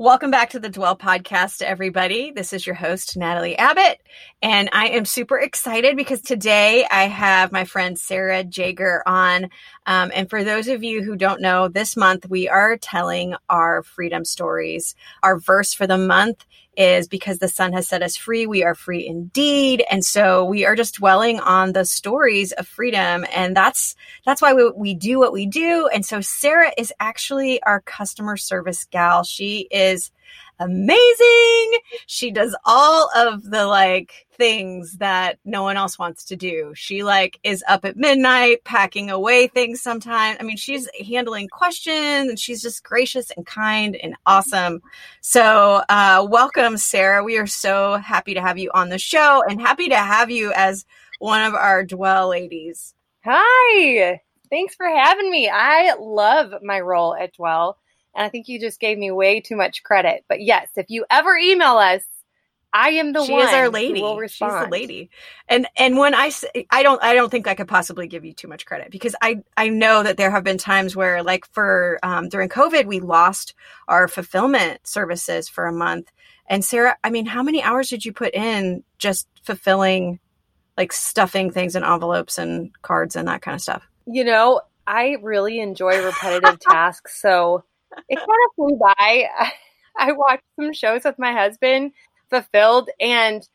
Welcome 0.00 0.30
back 0.30 0.48
to 0.50 0.58
the 0.58 0.70
Dwell 0.70 0.96
Podcast, 0.96 1.60
everybody. 1.60 2.30
This 2.30 2.54
is 2.54 2.64
your 2.64 2.74
host, 2.74 3.18
Natalie 3.18 3.58
Abbott, 3.58 4.00
and 4.40 4.70
I 4.72 4.86
am 4.86 5.04
super 5.04 5.38
excited 5.38 5.94
because 5.94 6.22
today 6.22 6.86
I 6.90 7.02
have 7.02 7.52
my 7.52 7.64
friend 7.66 7.98
Sarah 7.98 8.42
Jager 8.42 9.02
on. 9.04 9.50
Um, 9.84 10.10
and 10.14 10.30
for 10.30 10.42
those 10.42 10.68
of 10.68 10.82
you 10.82 11.02
who 11.02 11.16
don't 11.16 11.42
know, 11.42 11.68
this 11.68 11.98
month 11.98 12.30
we 12.30 12.48
are 12.48 12.78
telling 12.78 13.34
our 13.50 13.82
freedom 13.82 14.24
stories. 14.24 14.94
Our 15.22 15.38
verse 15.38 15.74
for 15.74 15.86
the 15.86 15.98
month 15.98 16.46
is 16.76 17.08
because 17.08 17.38
the 17.38 17.48
Son 17.48 17.72
has 17.72 17.88
set 17.88 18.02
us 18.02 18.16
free, 18.16 18.46
we 18.46 18.62
are 18.62 18.74
free 18.74 19.06
indeed. 19.06 19.84
And 19.90 20.04
so 20.04 20.44
we 20.44 20.64
are 20.64 20.74
just 20.74 20.96
dwelling 20.96 21.40
on 21.40 21.72
the 21.72 21.84
stories 21.84 22.52
of 22.52 22.66
freedom. 22.66 23.24
And 23.34 23.56
that's, 23.56 23.94
that's 24.24 24.40
why 24.40 24.54
we, 24.54 24.70
we 24.70 24.94
do 24.94 25.18
what 25.18 25.32
we 25.32 25.46
do. 25.46 25.88
And 25.92 26.04
so 26.06 26.20
Sarah 26.20 26.72
is 26.78 26.92
actually 27.00 27.62
our 27.62 27.80
customer 27.80 28.36
service 28.36 28.86
gal. 28.90 29.24
She 29.24 29.68
is 29.70 30.10
amazing. 30.60 31.78
She 32.06 32.30
does 32.30 32.54
all 32.64 33.10
of 33.16 33.50
the 33.50 33.66
like 33.66 34.26
things 34.34 34.98
that 34.98 35.38
no 35.44 35.62
one 35.62 35.76
else 35.76 35.98
wants 35.98 36.24
to 36.26 36.36
do. 36.36 36.72
She 36.76 37.02
like 37.02 37.40
is 37.42 37.64
up 37.66 37.84
at 37.84 37.96
midnight 37.96 38.62
packing 38.64 39.10
away 39.10 39.48
things 39.48 39.80
sometimes. 39.80 40.36
I 40.38 40.44
mean, 40.44 40.56
she's 40.56 40.88
handling 41.06 41.48
questions 41.48 42.28
and 42.28 42.38
she's 42.38 42.62
just 42.62 42.84
gracious 42.84 43.30
and 43.32 43.44
kind 43.44 43.96
and 43.96 44.14
awesome. 44.26 44.80
So, 45.20 45.82
uh, 45.88 46.26
welcome, 46.28 46.76
Sarah. 46.76 47.24
We 47.24 47.38
are 47.38 47.46
so 47.46 47.96
happy 47.96 48.34
to 48.34 48.40
have 48.40 48.58
you 48.58 48.70
on 48.72 48.90
the 48.90 48.98
show 48.98 49.42
and 49.48 49.60
happy 49.60 49.88
to 49.88 49.96
have 49.96 50.30
you 50.30 50.52
as 50.54 50.84
one 51.18 51.42
of 51.42 51.54
our 51.54 51.84
dwell 51.84 52.28
ladies. 52.28 52.94
Hi. 53.24 54.20
Thanks 54.50 54.74
for 54.74 54.86
having 54.86 55.30
me. 55.30 55.48
I 55.48 55.94
love 56.00 56.54
my 56.62 56.80
role 56.80 57.14
at 57.14 57.34
Dwell. 57.34 57.78
And 58.14 58.24
I 58.24 58.28
think 58.28 58.48
you 58.48 58.60
just 58.60 58.80
gave 58.80 58.98
me 58.98 59.10
way 59.10 59.40
too 59.40 59.56
much 59.56 59.82
credit. 59.82 60.24
But 60.28 60.40
yes, 60.42 60.68
if 60.76 60.86
you 60.88 61.04
ever 61.10 61.36
email 61.36 61.76
us, 61.76 62.02
I 62.72 62.90
am 62.90 63.12
the 63.12 63.24
she 63.24 63.32
one. 63.32 63.42
She 63.42 63.48
is 63.48 63.54
our 63.54 63.68
lady. 63.68 64.28
She's 64.28 64.38
the 64.38 64.68
lady. 64.70 65.10
And 65.48 65.66
and 65.76 65.98
when 65.98 66.14
I 66.14 66.28
say, 66.28 66.66
I 66.70 66.82
don't 66.82 67.02
I 67.02 67.14
don't 67.14 67.30
think 67.30 67.48
I 67.48 67.54
could 67.54 67.68
possibly 67.68 68.06
give 68.06 68.24
you 68.24 68.32
too 68.32 68.48
much 68.48 68.64
credit 68.64 68.90
because 68.90 69.16
I 69.20 69.42
I 69.56 69.68
know 69.68 70.02
that 70.02 70.16
there 70.16 70.30
have 70.30 70.44
been 70.44 70.58
times 70.58 70.94
where 70.94 71.22
like 71.22 71.46
for 71.52 71.98
um, 72.02 72.28
during 72.28 72.48
COVID 72.48 72.86
we 72.86 73.00
lost 73.00 73.54
our 73.88 74.06
fulfillment 74.06 74.86
services 74.86 75.48
for 75.48 75.66
a 75.66 75.72
month. 75.72 76.10
And 76.46 76.64
Sarah, 76.64 76.96
I 77.04 77.10
mean, 77.10 77.26
how 77.26 77.42
many 77.42 77.62
hours 77.62 77.88
did 77.88 78.04
you 78.04 78.12
put 78.12 78.34
in 78.34 78.82
just 78.98 79.28
fulfilling, 79.44 80.18
like 80.76 80.92
stuffing 80.92 81.52
things 81.52 81.76
in 81.76 81.84
envelopes 81.84 82.38
and 82.38 82.72
cards 82.82 83.14
and 83.14 83.28
that 83.28 83.42
kind 83.42 83.54
of 83.54 83.60
stuff? 83.60 83.88
You 84.06 84.24
know, 84.24 84.60
I 84.86 85.16
really 85.22 85.60
enjoy 85.60 86.04
repetitive 86.04 86.58
tasks, 86.68 87.20
so 87.20 87.64
it 88.08 88.16
kind 88.16 88.28
of 88.28 88.54
flew 88.56 88.78
by. 88.78 89.28
I 89.98 90.12
watched 90.12 90.44
some 90.58 90.72
shows 90.72 91.04
with 91.04 91.18
my 91.18 91.32
husband, 91.32 91.92
fulfilled, 92.30 92.90
and 93.00 93.46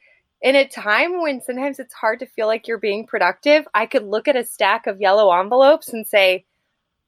in 0.41 0.55
a 0.55 0.67
time 0.67 1.21
when 1.21 1.41
sometimes 1.41 1.79
it's 1.79 1.93
hard 1.93 2.19
to 2.19 2.25
feel 2.27 2.47
like 2.47 2.67
you're 2.67 2.77
being 2.77 3.07
productive, 3.07 3.65
I 3.73 3.85
could 3.85 4.03
look 4.03 4.27
at 4.27 4.35
a 4.35 4.43
stack 4.43 4.85
of 4.85 5.01
yellow 5.01 5.31
envelopes 5.31 5.89
and 5.89 6.05
say, 6.05 6.45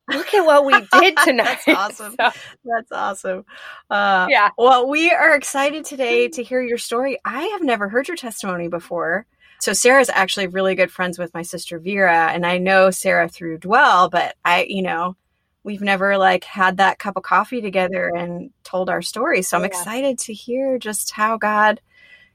look 0.10 0.34
at 0.34 0.46
what 0.46 0.66
we 0.66 0.74
did 1.00 1.18
tonight. 1.24 1.60
That's 1.66 1.68
awesome. 2.00 2.16
So, 2.20 2.30
That's 2.66 2.92
awesome. 2.92 3.46
Uh, 3.90 4.28
yeah. 4.30 4.50
Well, 4.58 4.90
we 4.90 5.12
are 5.12 5.36
excited 5.36 5.86
today 5.86 6.30
to 6.30 6.44
hear 6.44 6.62
your 6.62 6.78
story. 6.78 7.20
I 7.26 7.44
have 7.44 7.62
never 7.62 7.90
heard 7.90 8.08
your 8.08 8.18
testimony 8.18 8.70
before. 8.70 9.26
So 9.60 9.74
Sarah's 9.74 10.10
actually 10.10 10.48
really 10.48 10.76
good 10.76 10.92
friends 10.92 11.18
with 11.18 11.34
my 11.34 11.42
sister 11.42 11.80
Vera, 11.80 12.32
and 12.32 12.46
I 12.46 12.60
know 12.60 12.92
Sarah 12.92 13.28
through 13.28 13.58
Dwell, 13.60 14.08
but 14.10 14.36
I, 14.46 14.66
you 14.70 14.84
know, 14.84 15.16
we've 15.64 15.82
never 15.82 16.18
like 16.18 16.44
had 16.44 16.78
that 16.78 17.00
cup 17.00 17.18
of 17.18 17.24
coffee 17.24 17.62
together 17.62 18.10
and 18.16 18.52
told 18.64 18.90
our 18.90 19.02
story. 19.02 19.42
So 19.42 19.58
I'm 19.58 19.64
yeah. 19.64 19.68
excited 19.68 20.18
to 20.20 20.34
hear 20.34 20.78
just 20.78 21.12
how 21.12 21.38
God, 21.38 21.82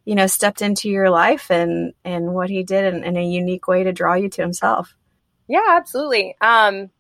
you 0.05 0.15
know, 0.15 0.27
stepped 0.27 0.63
into 0.63 0.89
your 0.89 1.11
life 1.11 1.51
and 1.51 1.95
and 2.05 2.35
what 2.35 2.51
he 2.51 2.63
did 2.63 2.95
in, 2.95 3.05
in 3.05 3.17
a 3.17 3.25
unique 3.25 3.69
way 3.69 3.85
to 3.85 3.93
draw 3.93 4.15
you 4.15 4.29
to 4.29 4.43
himself. 4.43 4.95
Yeah, 5.49 5.67
absolutely. 5.71 6.37
Um 6.41 6.91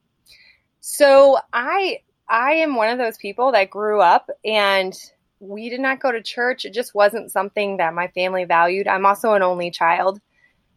so 0.81 1.39
I 1.53 2.01
I 2.29 2.53
am 2.55 2.77
one 2.77 2.89
of 2.89 2.99
those 2.99 3.19
people 3.19 3.53
that 3.53 3.71
grew 3.71 4.01
up 4.01 4.31
and 4.45 4.99
we 5.39 5.69
did 5.69 5.81
not 5.81 6.01
go 6.01 6.13
to 6.13 6.23
church. 6.23 6.65
It 6.65 6.73
just 6.73 6.95
wasn't 6.95 7.33
something 7.33 7.79
that 7.79 7.95
my 7.95 8.09
family 8.09 8.45
valued. 8.45 8.87
I'm 8.87 9.05
also 9.05 9.35
an 9.35 9.43
only 9.43 9.71
child, 9.71 10.21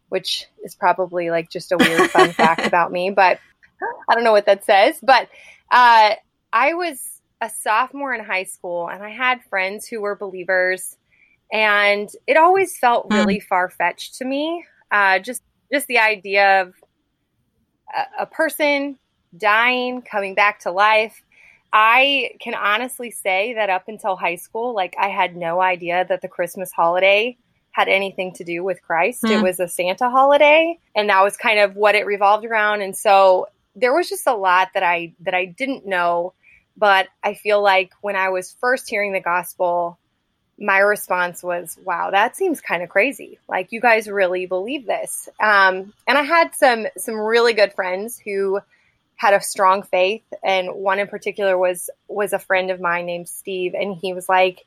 which 0.08 0.46
is 0.64 0.74
probably 0.74 1.30
like 1.30 1.50
just 1.50 1.72
a 1.72 1.76
weird 1.76 2.10
fun 2.10 2.32
fact 2.32 2.60
about 2.66 2.90
me, 2.90 3.10
but 3.10 3.38
I 4.08 4.14
don't 4.14 4.24
know 4.24 4.32
what 4.32 4.46
that 4.46 4.64
says, 4.64 4.98
but 5.02 5.28
uh, 5.70 6.14
I 6.52 6.74
was 6.74 7.20
a 7.40 7.50
sophomore 7.50 8.14
in 8.14 8.24
high 8.24 8.44
school 8.44 8.88
and 8.88 9.02
I 9.02 9.10
had 9.10 9.42
friends 9.44 9.86
who 9.86 10.00
were 10.00 10.16
believers, 10.16 10.96
and 11.52 12.08
it 12.26 12.36
always 12.36 12.76
felt 12.76 13.06
hmm. 13.06 13.14
really 13.14 13.38
mm. 13.38 13.42
far 13.42 13.68
fetched 13.68 14.16
to 14.16 14.24
me. 14.24 14.64
Uh, 14.90 15.18
just 15.18 15.42
just 15.72 15.86
the 15.86 15.98
idea 15.98 16.62
of 16.62 16.74
a, 17.94 18.22
a 18.22 18.26
person 18.26 18.98
dying, 19.36 20.02
coming 20.02 20.34
back 20.34 20.60
to 20.60 20.70
life. 20.70 21.22
I 21.72 22.30
can 22.40 22.54
honestly 22.54 23.10
say 23.10 23.54
that 23.54 23.68
up 23.68 23.84
until 23.88 24.16
high 24.16 24.36
school, 24.36 24.74
like 24.74 24.94
I 24.98 25.08
had 25.08 25.36
no 25.36 25.60
idea 25.60 26.06
that 26.08 26.22
the 26.22 26.28
Christmas 26.28 26.72
holiday 26.72 27.36
had 27.72 27.88
anything 27.88 28.32
to 28.32 28.44
do 28.44 28.64
with 28.64 28.80
Christ. 28.80 29.22
Mm. 29.22 29.30
It 29.30 29.36
hmm. 29.38 29.44
was 29.44 29.60
a 29.60 29.68
Santa 29.68 30.08
holiday, 30.08 30.78
and 30.94 31.10
that 31.10 31.22
was 31.22 31.36
kind 31.36 31.58
of 31.58 31.76
what 31.76 31.94
it 31.94 32.06
revolved 32.06 32.46
around. 32.46 32.80
And 32.80 32.96
so 32.96 33.48
there 33.76 33.94
was 33.94 34.08
just 34.08 34.26
a 34.26 34.34
lot 34.34 34.70
that 34.74 34.82
I 34.82 35.12
that 35.20 35.34
I 35.34 35.44
didn't 35.44 35.86
know, 35.86 36.32
but 36.76 37.08
I 37.22 37.34
feel 37.34 37.62
like 37.62 37.92
when 38.00 38.16
I 38.16 38.30
was 38.30 38.56
first 38.60 38.88
hearing 38.88 39.12
the 39.12 39.20
gospel, 39.20 39.98
my 40.58 40.78
response 40.78 41.42
was, 41.42 41.78
"Wow, 41.84 42.10
that 42.10 42.36
seems 42.36 42.60
kind 42.60 42.82
of 42.82 42.88
crazy. 42.88 43.38
Like 43.48 43.72
you 43.72 43.80
guys 43.80 44.08
really 44.08 44.46
believe 44.46 44.86
this." 44.86 45.28
Um, 45.38 45.92
and 46.08 46.18
I 46.18 46.22
had 46.22 46.54
some 46.54 46.86
some 46.96 47.14
really 47.14 47.52
good 47.52 47.74
friends 47.74 48.18
who 48.18 48.60
had 49.16 49.34
a 49.34 49.40
strong 49.40 49.82
faith, 49.82 50.24
and 50.42 50.74
one 50.74 50.98
in 50.98 51.06
particular 51.06 51.56
was 51.58 51.90
was 52.08 52.32
a 52.32 52.38
friend 52.38 52.70
of 52.70 52.80
mine 52.80 53.06
named 53.06 53.28
Steve, 53.28 53.74
and 53.74 53.94
he 53.94 54.14
was 54.14 54.28
like 54.28 54.64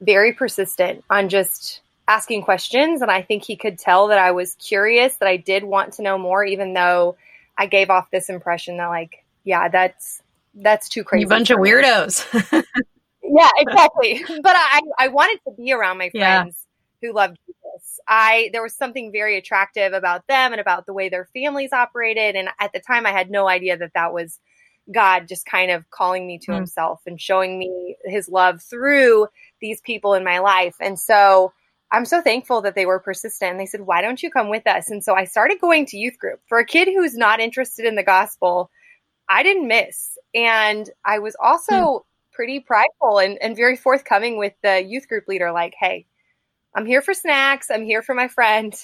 very 0.00 0.32
persistent 0.32 1.04
on 1.10 1.28
just 1.28 1.80
asking 2.06 2.42
questions 2.42 3.00
and 3.00 3.10
I 3.10 3.22
think 3.22 3.44
he 3.44 3.56
could 3.56 3.78
tell 3.78 4.08
that 4.08 4.18
I 4.18 4.32
was 4.32 4.56
curious 4.56 5.16
that 5.16 5.28
I 5.28 5.38
did 5.38 5.64
want 5.64 5.94
to 5.94 6.02
know 6.02 6.18
more 6.18 6.44
even 6.44 6.74
though 6.74 7.16
I 7.56 7.66
gave 7.66 7.90
off 7.90 8.10
this 8.10 8.28
impression 8.28 8.76
that 8.78 8.88
like, 8.88 9.24
yeah, 9.44 9.68
that's 9.68 10.22
that's 10.54 10.88
too 10.88 11.04
crazy. 11.04 11.22
You 11.22 11.28
bunch 11.28 11.50
of 11.50 11.58
weirdos. 11.58 12.24
yeah, 13.22 13.50
exactly. 13.58 14.24
But 14.42 14.56
I 14.56 14.80
I 14.98 15.08
wanted 15.08 15.40
to 15.46 15.54
be 15.56 15.72
around 15.72 15.98
my 15.98 16.10
friends 16.10 16.66
yeah. 17.02 17.08
who 17.08 17.14
loved 17.14 17.38
Jesus. 17.46 18.00
I 18.06 18.50
there 18.52 18.62
was 18.62 18.74
something 18.74 19.12
very 19.12 19.36
attractive 19.36 19.92
about 19.92 20.26
them 20.26 20.52
and 20.52 20.60
about 20.60 20.86
the 20.86 20.92
way 20.92 21.08
their 21.08 21.26
families 21.34 21.72
operated 21.72 22.36
and 22.36 22.48
at 22.60 22.72
the 22.72 22.80
time 22.80 23.06
I 23.06 23.12
had 23.12 23.30
no 23.30 23.48
idea 23.48 23.76
that 23.76 23.92
that 23.94 24.12
was 24.12 24.38
God 24.92 25.28
just 25.28 25.46
kind 25.46 25.70
of 25.70 25.90
calling 25.90 26.26
me 26.26 26.38
to 26.40 26.52
mm. 26.52 26.56
himself 26.56 27.00
and 27.06 27.20
showing 27.20 27.58
me 27.58 27.96
his 28.04 28.28
love 28.28 28.62
through 28.62 29.28
these 29.60 29.80
people 29.80 30.14
in 30.14 30.24
my 30.24 30.38
life. 30.40 30.76
And 30.80 30.98
so 30.98 31.52
I'm 31.94 32.04
so 32.04 32.20
thankful 32.20 32.60
that 32.62 32.74
they 32.74 32.86
were 32.86 32.98
persistent. 32.98 33.52
And 33.52 33.60
they 33.60 33.66
said, 33.66 33.82
why 33.82 34.02
don't 34.02 34.20
you 34.20 34.28
come 34.28 34.50
with 34.50 34.66
us? 34.66 34.90
And 34.90 35.02
so 35.02 35.14
I 35.14 35.24
started 35.24 35.60
going 35.60 35.86
to 35.86 35.96
youth 35.96 36.18
group. 36.18 36.40
For 36.48 36.58
a 36.58 36.66
kid 36.66 36.88
who's 36.88 37.16
not 37.16 37.38
interested 37.38 37.86
in 37.86 37.94
the 37.94 38.02
gospel, 38.02 38.68
I 39.28 39.44
didn't 39.44 39.68
miss. 39.68 40.18
And 40.34 40.90
I 41.04 41.20
was 41.20 41.36
also 41.40 41.72
mm. 41.72 42.00
pretty 42.32 42.58
prideful 42.58 43.18
and, 43.18 43.38
and 43.40 43.56
very 43.56 43.76
forthcoming 43.76 44.38
with 44.38 44.54
the 44.64 44.82
youth 44.82 45.08
group 45.08 45.28
leader 45.28 45.52
like, 45.52 45.74
hey, 45.78 46.06
I'm 46.74 46.84
here 46.84 47.00
for 47.00 47.14
snacks. 47.14 47.70
I'm 47.70 47.84
here 47.84 48.02
for 48.02 48.14
my 48.14 48.26
friend. 48.26 48.74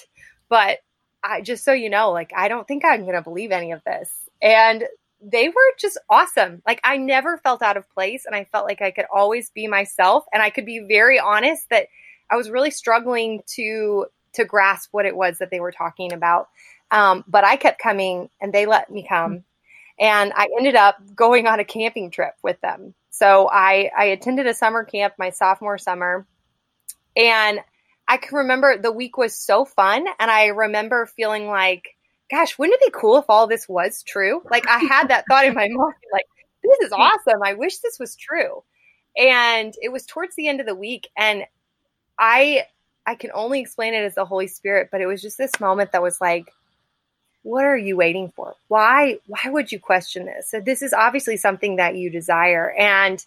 But 0.47 0.79
I 1.21 1.41
just 1.41 1.65
so 1.65 1.73
you 1.73 1.89
know, 1.89 2.11
like, 2.11 2.31
I 2.33 2.47
don't 2.47 2.65
think 2.65 2.85
I'm 2.85 3.01
going 3.01 3.15
to 3.15 3.21
believe 3.21 3.51
any 3.51 3.73
of 3.73 3.83
this. 3.83 4.09
And 4.41 4.85
they 5.21 5.49
were 5.49 5.75
just 5.77 5.99
awesome. 6.09 6.61
Like, 6.65 6.79
I 6.85 6.95
never 6.95 7.37
felt 7.39 7.61
out 7.61 7.75
of 7.75 7.89
place. 7.89 8.23
And 8.25 8.35
I 8.35 8.45
felt 8.45 8.65
like 8.65 8.81
I 8.81 8.91
could 8.91 9.05
always 9.13 9.49
be 9.49 9.67
myself. 9.67 10.23
And 10.33 10.41
I 10.41 10.49
could 10.49 10.65
be 10.65 10.85
very 10.87 11.19
honest 11.19 11.67
that 11.71 11.87
I 12.31 12.35
was 12.35 12.49
really 12.49 12.71
struggling 12.71 13.41
to 13.55 14.05
to 14.33 14.45
grasp 14.45 14.89
what 14.91 15.05
it 15.05 15.15
was 15.15 15.39
that 15.39 15.51
they 15.51 15.59
were 15.59 15.73
talking 15.73 16.13
about. 16.13 16.47
Um, 16.89 17.23
but 17.27 17.43
I 17.43 17.57
kept 17.57 17.81
coming, 17.81 18.29
and 18.39 18.53
they 18.53 18.65
let 18.65 18.89
me 18.89 19.05
come, 19.07 19.43
and 19.99 20.33
I 20.35 20.47
ended 20.57 20.75
up 20.75 20.97
going 21.15 21.47
on 21.47 21.59
a 21.59 21.65
camping 21.65 22.11
trip 22.11 22.33
with 22.43 22.59
them. 22.61 22.93
So 23.09 23.49
I 23.51 23.91
I 23.95 24.05
attended 24.05 24.47
a 24.47 24.53
summer 24.53 24.83
camp 24.83 25.15
my 25.17 25.31
sophomore 25.31 25.77
summer, 25.77 26.25
and 27.15 27.59
I 28.07 28.17
can 28.17 28.37
remember 28.39 28.77
the 28.77 28.91
week 28.91 29.17
was 29.17 29.35
so 29.35 29.65
fun, 29.65 30.05
and 30.19 30.31
I 30.31 30.47
remember 30.47 31.05
feeling 31.05 31.47
like 31.47 31.95
gosh, 32.31 32.57
wouldn't 32.57 32.81
it 32.81 32.93
be 32.93 32.99
cool 32.99 33.17
if 33.17 33.25
all 33.29 33.45
this 33.45 33.67
was 33.67 34.03
true? 34.03 34.41
Like 34.49 34.67
I 34.67 34.79
had 34.79 35.09
that 35.09 35.25
thought 35.29 35.45
in 35.45 35.53
my 35.53 35.67
mind, 35.71 35.95
like, 36.11 36.25
this 36.63 36.79
is 36.87 36.91
awesome. 36.93 37.43
I 37.43 37.53
wish 37.53 37.79
this 37.79 37.99
was 37.99 38.15
true. 38.15 38.63
And 39.17 39.73
it 39.81 39.91
was 39.91 40.05
towards 40.05 40.35
the 40.35 40.47
end 40.47 40.61
of 40.61 40.65
the 40.65 40.75
week. 40.75 41.09
And 41.17 41.43
I 42.21 42.65
I 43.05 43.15
can 43.15 43.31
only 43.33 43.59
explain 43.59 43.95
it 43.95 44.03
as 44.03 44.15
the 44.15 44.25
Holy 44.25 44.47
Spirit, 44.47 44.89
but 44.91 45.01
it 45.01 45.07
was 45.07 45.21
just 45.21 45.37
this 45.37 45.59
moment 45.59 45.91
that 45.91 46.03
was 46.03 46.21
like, 46.21 46.53
what 47.41 47.65
are 47.65 47.77
you 47.77 47.97
waiting 47.97 48.29
for? 48.29 48.55
Why 48.67 49.17
why 49.25 49.41
would 49.47 49.71
you 49.71 49.79
question 49.79 50.25
this? 50.25 50.49
So 50.49 50.61
this 50.61 50.81
is 50.81 50.93
obviously 50.93 51.35
something 51.35 51.77
that 51.77 51.95
you 51.95 52.09
desire. 52.09 52.71
And 52.77 53.25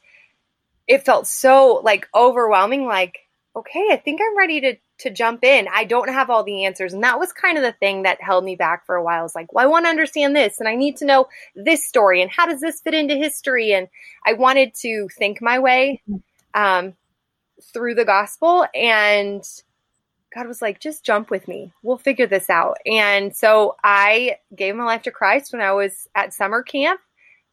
it 0.86 1.04
felt 1.04 1.26
so 1.26 1.80
like 1.82 2.08
overwhelming, 2.14 2.86
like, 2.86 3.18
okay, 3.56 3.88
I 3.90 3.96
think 3.96 4.20
I'm 4.22 4.38
ready 4.38 4.60
to 4.60 4.76
to 4.96 5.10
jump 5.10 5.42
in. 5.42 5.66
I 5.74 5.84
don't 5.84 6.08
have 6.08 6.30
all 6.30 6.44
the 6.44 6.64
answers. 6.64 6.92
And 6.92 7.02
that 7.02 7.18
was 7.18 7.32
kind 7.32 7.58
of 7.58 7.64
the 7.64 7.72
thing 7.72 8.04
that 8.04 8.22
held 8.22 8.44
me 8.44 8.54
back 8.54 8.86
for 8.86 8.94
a 8.94 9.02
while. 9.02 9.24
It's 9.24 9.34
like, 9.34 9.52
well, 9.52 9.64
I 9.64 9.68
want 9.68 9.86
to 9.86 9.90
understand 9.90 10.36
this 10.36 10.60
and 10.60 10.68
I 10.68 10.76
need 10.76 10.96
to 10.98 11.04
know 11.04 11.26
this 11.56 11.84
story 11.84 12.22
and 12.22 12.30
how 12.30 12.46
does 12.46 12.60
this 12.60 12.80
fit 12.80 12.94
into 12.94 13.16
history? 13.16 13.72
And 13.72 13.88
I 14.24 14.34
wanted 14.34 14.72
to 14.82 15.08
think 15.18 15.42
my 15.42 15.58
way 15.58 16.00
um, 16.54 16.94
through 17.72 17.94
the 17.94 18.04
gospel. 18.04 18.66
And 18.74 19.42
God 20.34 20.48
was 20.48 20.60
like, 20.60 20.80
just 20.80 21.04
jump 21.04 21.30
with 21.30 21.46
me. 21.46 21.72
We'll 21.82 21.98
figure 21.98 22.26
this 22.26 22.50
out. 22.50 22.78
And 22.86 23.34
so 23.34 23.76
I 23.84 24.38
gave 24.54 24.74
my 24.74 24.84
life 24.84 25.02
to 25.02 25.10
Christ 25.10 25.52
when 25.52 25.62
I 25.62 25.72
was 25.72 26.08
at 26.14 26.34
summer 26.34 26.62
camp. 26.62 27.00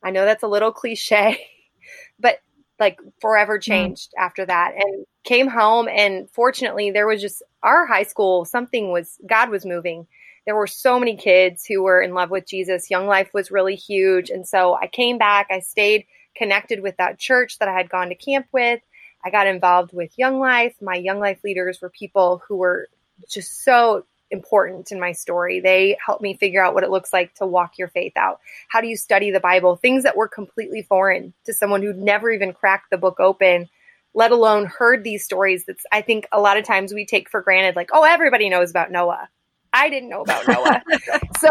I 0.03 0.09
know 0.09 0.25
that's 0.25 0.43
a 0.43 0.47
little 0.47 0.71
cliche, 0.71 1.45
but 2.19 2.39
like 2.81 2.99
forever 3.21 3.59
changed 3.59 4.11
mm. 4.17 4.21
after 4.21 4.45
that 4.45 4.73
and 4.75 5.05
came 5.23 5.47
home 5.47 5.87
and 5.87 6.29
fortunately 6.31 6.91
there 6.91 7.07
was 7.07 7.21
just 7.21 7.43
our 7.63 7.85
high 7.85 8.03
school 8.03 8.43
something 8.43 8.91
was 8.91 9.19
god 9.29 9.49
was 9.49 9.65
moving 9.65 10.07
there 10.45 10.55
were 10.55 10.67
so 10.67 10.99
many 10.99 11.15
kids 11.15 11.63
who 11.63 11.83
were 11.83 12.01
in 12.01 12.15
love 12.15 12.31
with 12.31 12.47
jesus 12.47 12.89
young 12.89 13.05
life 13.05 13.29
was 13.33 13.51
really 13.51 13.75
huge 13.75 14.31
and 14.31 14.47
so 14.47 14.73
i 14.81 14.87
came 14.87 15.19
back 15.19 15.47
i 15.51 15.59
stayed 15.59 16.05
connected 16.35 16.81
with 16.81 16.97
that 16.97 17.19
church 17.19 17.59
that 17.59 17.69
i 17.69 17.73
had 17.73 17.89
gone 17.89 18.09
to 18.09 18.15
camp 18.15 18.47
with 18.51 18.81
i 19.23 19.29
got 19.29 19.47
involved 19.47 19.93
with 19.93 20.11
young 20.17 20.39
life 20.39 20.75
my 20.81 20.95
young 20.95 21.19
life 21.19 21.39
leaders 21.43 21.81
were 21.81 21.89
people 21.89 22.41
who 22.47 22.57
were 22.57 22.87
just 23.29 23.63
so 23.63 24.05
important 24.31 24.91
in 24.91 24.99
my 24.99 25.11
story. 25.11 25.59
They 25.59 25.97
helped 26.03 26.21
me 26.21 26.35
figure 26.35 26.63
out 26.63 26.73
what 26.73 26.83
it 26.83 26.89
looks 26.89 27.13
like 27.13 27.35
to 27.35 27.45
walk 27.45 27.77
your 27.77 27.89
faith 27.89 28.13
out. 28.15 28.39
How 28.69 28.81
do 28.81 28.87
you 28.87 28.97
study 28.97 29.29
the 29.29 29.39
Bible? 29.39 29.75
Things 29.75 30.03
that 30.03 30.15
were 30.17 30.27
completely 30.27 30.81
foreign 30.81 31.33
to 31.45 31.53
someone 31.53 31.81
who'd 31.81 31.97
never 31.97 32.31
even 32.31 32.53
cracked 32.53 32.89
the 32.89 32.97
book 32.97 33.19
open, 33.19 33.69
let 34.13 34.31
alone 34.31 34.65
heard 34.65 35.03
these 35.03 35.23
stories 35.23 35.65
that's 35.65 35.85
I 35.91 36.01
think 36.01 36.27
a 36.31 36.41
lot 36.41 36.57
of 36.57 36.65
times 36.65 36.93
we 36.93 37.05
take 37.05 37.29
for 37.29 37.41
granted 37.41 37.75
like, 37.75 37.89
"Oh, 37.93 38.03
everybody 38.03 38.49
knows 38.49 38.71
about 38.71 38.91
Noah." 38.91 39.29
I 39.73 39.89
didn't 39.89 40.09
know 40.09 40.21
about 40.21 40.47
Noah. 40.47 40.81
so 41.39 41.49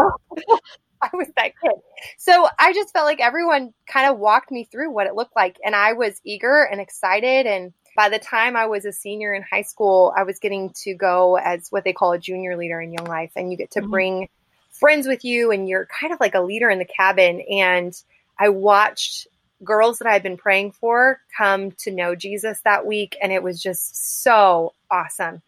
I 1.02 1.10
was 1.14 1.28
that 1.36 1.52
kid. 1.60 1.72
So 2.18 2.48
I 2.58 2.72
just 2.72 2.92
felt 2.92 3.06
like 3.06 3.20
everyone 3.20 3.72
kind 3.86 4.10
of 4.10 4.18
walked 4.18 4.50
me 4.50 4.64
through 4.64 4.90
what 4.90 5.06
it 5.06 5.14
looked 5.14 5.36
like 5.36 5.56
and 5.64 5.74
I 5.74 5.94
was 5.94 6.20
eager 6.24 6.62
and 6.62 6.80
excited 6.80 7.46
and 7.46 7.72
by 7.96 8.08
the 8.08 8.18
time 8.18 8.56
I 8.56 8.66
was 8.66 8.84
a 8.84 8.92
senior 8.92 9.34
in 9.34 9.42
high 9.42 9.62
school, 9.62 10.12
I 10.16 10.22
was 10.22 10.38
getting 10.38 10.70
to 10.84 10.94
go 10.94 11.36
as 11.36 11.68
what 11.70 11.84
they 11.84 11.92
call 11.92 12.12
a 12.12 12.18
junior 12.18 12.56
leader 12.56 12.80
in 12.80 12.92
Young 12.92 13.06
Life. 13.06 13.32
And 13.36 13.50
you 13.50 13.56
get 13.56 13.72
to 13.72 13.80
mm-hmm. 13.80 13.90
bring 13.90 14.28
friends 14.70 15.06
with 15.06 15.24
you, 15.24 15.50
and 15.50 15.68
you're 15.68 15.86
kind 15.86 16.12
of 16.12 16.20
like 16.20 16.34
a 16.34 16.40
leader 16.40 16.70
in 16.70 16.78
the 16.78 16.84
cabin. 16.84 17.42
And 17.50 17.92
I 18.38 18.48
watched 18.48 19.26
girls 19.62 19.98
that 19.98 20.08
I 20.08 20.12
had 20.12 20.22
been 20.22 20.38
praying 20.38 20.72
for 20.72 21.20
come 21.36 21.72
to 21.72 21.90
know 21.90 22.14
Jesus 22.14 22.60
that 22.64 22.86
week. 22.86 23.16
And 23.20 23.32
it 23.32 23.42
was 23.42 23.62
just 23.62 24.22
so 24.22 24.72
awesome 24.90 25.42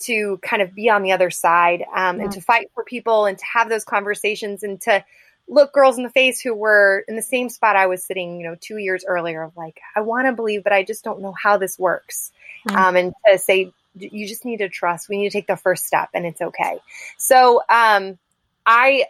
to 0.00 0.38
kind 0.42 0.62
of 0.62 0.74
be 0.74 0.90
on 0.90 1.02
the 1.02 1.12
other 1.12 1.30
side 1.30 1.84
um, 1.94 2.18
yeah. 2.18 2.24
and 2.24 2.32
to 2.32 2.40
fight 2.40 2.70
for 2.74 2.84
people 2.84 3.26
and 3.26 3.38
to 3.38 3.44
have 3.44 3.68
those 3.68 3.84
conversations 3.84 4.62
and 4.62 4.80
to 4.82 5.04
look 5.48 5.72
girls 5.72 5.96
in 5.96 6.04
the 6.04 6.10
face 6.10 6.40
who 6.40 6.54
were 6.54 7.04
in 7.08 7.16
the 7.16 7.22
same 7.22 7.48
spot 7.48 7.76
I 7.76 7.86
was 7.86 8.04
sitting, 8.04 8.40
you 8.40 8.46
know, 8.46 8.56
two 8.60 8.76
years 8.76 9.04
earlier 9.06 9.42
of 9.42 9.56
like, 9.56 9.80
I 9.96 10.00
want 10.00 10.26
to 10.26 10.32
believe, 10.32 10.62
but 10.62 10.72
I 10.72 10.84
just 10.84 11.04
don't 11.04 11.20
know 11.20 11.32
how 11.32 11.56
this 11.58 11.78
works. 11.78 12.30
Mm-hmm. 12.68 12.78
Um, 12.78 12.96
and 12.96 13.14
to 13.26 13.38
say, 13.38 13.72
you 13.98 14.28
just 14.28 14.44
need 14.44 14.58
to 14.58 14.68
trust. 14.68 15.08
We 15.08 15.18
need 15.18 15.30
to 15.30 15.36
take 15.36 15.48
the 15.48 15.56
first 15.56 15.84
step 15.84 16.10
and 16.14 16.24
it's 16.24 16.40
okay. 16.40 16.78
So, 17.18 17.62
um, 17.68 18.18
I, 18.64 19.06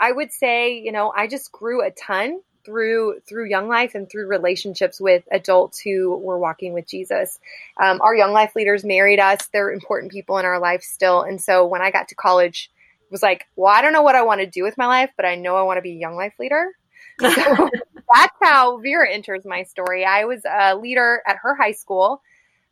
I 0.00 0.10
would 0.10 0.32
say, 0.32 0.78
you 0.78 0.90
know, 0.90 1.12
I 1.14 1.28
just 1.28 1.52
grew 1.52 1.86
a 1.86 1.90
ton 1.90 2.40
through 2.64 3.20
through 3.26 3.48
young 3.48 3.68
life 3.68 3.94
and 3.94 4.08
through 4.10 4.26
relationships 4.26 5.00
with 5.00 5.24
adults 5.30 5.78
who 5.78 6.16
were 6.16 6.38
walking 6.38 6.72
with 6.72 6.86
Jesus. 6.86 7.38
Um, 7.80 8.00
our 8.00 8.14
young 8.14 8.32
life 8.32 8.54
leaders 8.56 8.84
married 8.84 9.20
us; 9.20 9.48
they're 9.52 9.70
important 9.70 10.12
people 10.12 10.38
in 10.38 10.44
our 10.44 10.58
life 10.58 10.82
still. 10.82 11.22
And 11.22 11.40
so 11.40 11.66
when 11.66 11.82
I 11.82 11.90
got 11.90 12.08
to 12.08 12.14
college, 12.14 12.70
it 13.02 13.12
was 13.12 13.22
like, 13.22 13.46
well, 13.56 13.72
I 13.72 13.82
don't 13.82 13.92
know 13.92 14.02
what 14.02 14.16
I 14.16 14.22
want 14.22 14.40
to 14.40 14.46
do 14.46 14.62
with 14.62 14.78
my 14.78 14.86
life, 14.86 15.10
but 15.16 15.26
I 15.26 15.34
know 15.34 15.56
I 15.56 15.62
want 15.62 15.78
to 15.78 15.82
be 15.82 15.92
a 15.92 15.98
young 15.98 16.16
life 16.16 16.34
leader. 16.38 16.72
So 17.20 17.30
that's 18.12 18.36
how 18.42 18.78
Vera 18.78 19.08
enters 19.08 19.44
my 19.44 19.62
story. 19.62 20.04
I 20.04 20.24
was 20.24 20.42
a 20.44 20.74
leader 20.74 21.22
at 21.28 21.36
her 21.42 21.54
high 21.54 21.72
school, 21.72 22.20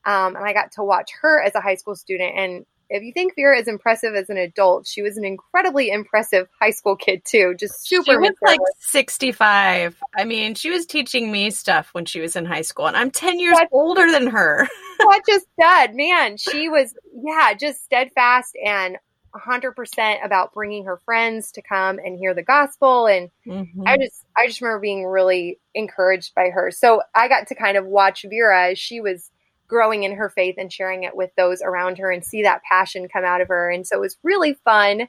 um, 0.05 0.35
and 0.35 0.45
I 0.45 0.53
got 0.53 0.73
to 0.73 0.83
watch 0.83 1.13
her 1.21 1.41
as 1.41 1.55
a 1.55 1.61
high 1.61 1.77
school 1.77 1.95
student. 1.95 2.37
And 2.37 2.67
if 2.93 3.03
you 3.03 3.13
think 3.13 3.35
Vera 3.35 3.59
is 3.59 3.69
impressive 3.69 4.15
as 4.15 4.29
an 4.29 4.37
adult, 4.37 4.87
she 4.87 5.01
was 5.01 5.17
an 5.17 5.25
incredibly 5.25 5.91
impressive 5.91 6.47
high 6.61 6.71
school 6.71 6.95
kid 6.95 7.23
too. 7.25 7.55
Just 7.59 7.89
super. 7.89 8.13
She 8.13 8.17
was 8.17 8.35
like 8.43 8.61
sixty-five. 8.81 9.97
I 10.15 10.25
mean, 10.25 10.55
she 10.55 10.71
was 10.71 10.85
teaching 10.85 11.33
me 11.33 11.51
stuff 11.51 11.89
when 11.93 12.05
she 12.05 12.21
was 12.21 12.37
in 12.37 12.45
high 12.45 12.63
school, 12.63 12.87
and 12.87 12.97
I'm 12.97 13.11
ten 13.11 13.41
years 13.41 13.57
older 13.73 14.11
than 14.11 14.27
her. 14.27 14.69
what 14.99 15.23
just 15.27 15.47
said, 15.59 15.95
man, 15.95 16.37
she 16.37 16.69
was 16.69 16.95
yeah, 17.15 17.55
just 17.55 17.83
steadfast 17.83 18.57
and 18.63 18.99
100% 19.35 20.25
about 20.25 20.53
bringing 20.53 20.85
her 20.85 20.99
friends 20.99 21.53
to 21.53 21.63
come 21.63 21.99
and 21.99 22.19
hear 22.19 22.35
the 22.35 22.43
gospel 22.43 23.07
and 23.07 23.31
mm-hmm. 23.47 23.87
I 23.87 23.97
just 23.97 24.25
I 24.37 24.47
just 24.47 24.61
remember 24.61 24.81
being 24.81 25.07
really 25.07 25.59
encouraged 25.75 26.35
by 26.35 26.51
her. 26.51 26.71
So 26.71 27.03
I 27.15 27.29
got 27.29 27.47
to 27.47 27.55
kind 27.55 27.79
of 27.79 27.87
watch 27.87 28.27
Vera 28.29 28.73
as 28.73 28.79
she 28.79 29.01
was 29.01 29.31
growing 29.73 30.03
in 30.03 30.13
her 30.13 30.29
faith 30.29 30.57
and 30.59 30.71
sharing 30.71 31.05
it 31.05 31.17
with 31.17 31.31
those 31.35 31.63
around 31.63 31.97
her 31.97 32.11
and 32.11 32.23
see 32.23 32.43
that 32.43 32.63
passion 32.63 33.09
come 33.09 33.25
out 33.25 33.41
of 33.41 33.49
her 33.49 33.71
and 33.71 33.87
so 33.87 33.97
it 33.97 34.01
was 34.01 34.19
really 34.23 34.53
fun 34.53 35.09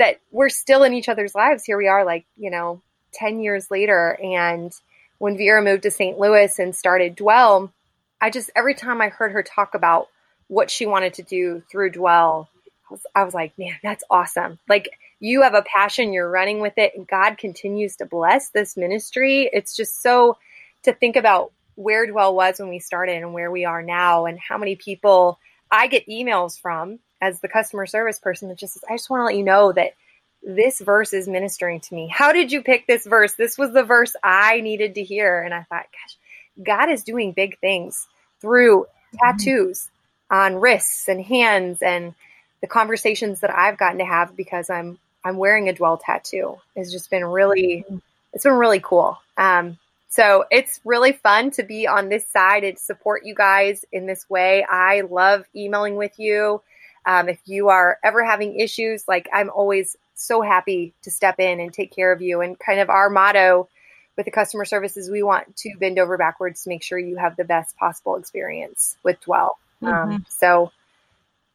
that 0.00 0.18
we're 0.32 0.48
still 0.48 0.82
in 0.82 0.94
each 0.94 1.08
other's 1.08 1.34
lives. 1.34 1.64
Here 1.64 1.78
we 1.78 1.86
are 1.86 2.04
like, 2.04 2.24
you 2.36 2.50
know, 2.50 2.82
10 3.12 3.38
years 3.38 3.70
later 3.70 4.18
and 4.20 4.72
when 5.18 5.36
Vera 5.36 5.62
moved 5.62 5.84
to 5.84 5.92
St. 5.92 6.18
Louis 6.18 6.58
and 6.58 6.74
started 6.74 7.14
Dwell, 7.14 7.72
I 8.20 8.30
just 8.30 8.50
every 8.56 8.74
time 8.74 9.00
I 9.00 9.10
heard 9.10 9.30
her 9.30 9.44
talk 9.44 9.74
about 9.74 10.08
what 10.48 10.72
she 10.72 10.86
wanted 10.86 11.14
to 11.14 11.22
do 11.22 11.62
through 11.70 11.90
Dwell 11.90 12.48
was, 12.90 13.06
I 13.14 13.22
was 13.22 13.34
like, 13.34 13.56
man, 13.56 13.76
that's 13.82 14.02
awesome. 14.10 14.58
Like 14.68 14.90
you 15.20 15.42
have 15.42 15.54
a 15.54 15.62
passion, 15.62 16.12
you're 16.12 16.28
running 16.28 16.60
with 16.60 16.72
it, 16.76 16.94
and 16.96 17.06
God 17.06 17.38
continues 17.38 17.94
to 17.96 18.06
bless 18.06 18.48
this 18.48 18.76
ministry. 18.76 19.48
It's 19.52 19.76
just 19.76 20.02
so 20.02 20.36
to 20.82 20.92
think 20.92 21.14
about 21.14 21.52
where 21.80 22.06
Dwell 22.06 22.34
was 22.34 22.58
when 22.58 22.68
we 22.68 22.78
started 22.78 23.16
and 23.16 23.32
where 23.32 23.50
we 23.50 23.64
are 23.64 23.82
now, 23.82 24.26
and 24.26 24.38
how 24.38 24.58
many 24.58 24.76
people 24.76 25.38
I 25.70 25.86
get 25.86 26.08
emails 26.08 26.60
from 26.60 26.98
as 27.20 27.40
the 27.40 27.48
customer 27.48 27.86
service 27.86 28.18
person 28.18 28.48
that 28.48 28.58
just, 28.58 28.74
says, 28.74 28.84
I 28.88 28.94
just 28.94 29.10
want 29.10 29.20
to 29.20 29.24
let 29.24 29.36
you 29.36 29.44
know 29.44 29.72
that 29.72 29.94
this 30.42 30.80
verse 30.80 31.12
is 31.12 31.28
ministering 31.28 31.80
to 31.80 31.94
me. 31.94 32.08
How 32.08 32.32
did 32.32 32.50
you 32.50 32.62
pick 32.62 32.86
this 32.86 33.06
verse? 33.06 33.34
This 33.34 33.58
was 33.58 33.72
the 33.72 33.82
verse 33.82 34.14
I 34.22 34.60
needed 34.60 34.94
to 34.94 35.02
hear. 35.02 35.42
And 35.42 35.52
I 35.52 35.62
thought, 35.64 35.86
gosh, 35.92 36.16
God 36.64 36.90
is 36.90 37.04
doing 37.04 37.32
big 37.32 37.58
things 37.58 38.06
through 38.40 38.84
mm-hmm. 38.84 39.18
tattoos 39.18 39.90
on 40.30 40.56
wrists 40.56 41.08
and 41.08 41.22
hands 41.22 41.82
and 41.82 42.14
the 42.60 42.66
conversations 42.66 43.40
that 43.40 43.54
I've 43.54 43.78
gotten 43.78 43.98
to 43.98 44.04
have 44.04 44.36
because 44.36 44.70
I'm 44.70 44.98
I'm 45.22 45.36
wearing 45.36 45.68
a 45.68 45.74
dwell 45.74 45.98
tattoo 45.98 46.56
has 46.76 46.92
just 46.92 47.10
been 47.10 47.24
really 47.24 47.84
it's 48.32 48.44
been 48.44 48.54
really 48.54 48.80
cool. 48.80 49.18
Um, 49.36 49.78
so 50.10 50.44
it's 50.50 50.80
really 50.84 51.12
fun 51.12 51.52
to 51.52 51.62
be 51.62 51.86
on 51.86 52.08
this 52.08 52.26
side 52.26 52.64
and 52.64 52.76
support 52.76 53.24
you 53.24 53.34
guys 53.34 53.84
in 53.92 54.06
this 54.06 54.28
way. 54.28 54.66
I 54.68 55.02
love 55.02 55.44
emailing 55.54 55.94
with 55.94 56.18
you. 56.18 56.60
Um, 57.06 57.28
if 57.28 57.38
you 57.46 57.68
are 57.68 57.96
ever 58.02 58.24
having 58.24 58.58
issues, 58.58 59.04
like 59.06 59.28
I'm 59.32 59.50
always 59.50 59.96
so 60.14 60.42
happy 60.42 60.94
to 61.02 61.12
step 61.12 61.38
in 61.38 61.60
and 61.60 61.72
take 61.72 61.94
care 61.94 62.12
of 62.12 62.20
you. 62.20 62.40
And 62.40 62.58
kind 62.58 62.80
of 62.80 62.90
our 62.90 63.08
motto 63.08 63.68
with 64.16 64.26
the 64.26 64.32
customer 64.32 64.64
services, 64.64 65.08
we 65.08 65.22
want 65.22 65.56
to 65.58 65.76
bend 65.78 66.00
over 66.00 66.18
backwards 66.18 66.64
to 66.64 66.70
make 66.70 66.82
sure 66.82 66.98
you 66.98 67.16
have 67.16 67.36
the 67.36 67.44
best 67.44 67.76
possible 67.76 68.16
experience 68.16 68.96
with 69.04 69.20
Dwell. 69.20 69.58
Um, 69.80 69.88
mm-hmm. 69.88 70.10
Um, 70.10 70.26
so 70.28 70.72